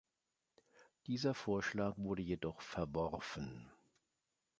Dieser 1.05 1.35
Vorschlag 1.35 1.93
wurde 1.95 2.23
jedoch 2.23 2.61
verworfen. 2.61 3.69